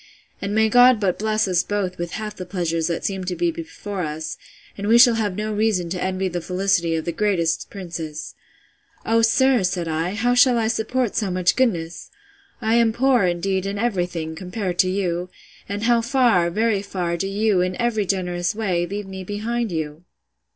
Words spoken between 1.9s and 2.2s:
with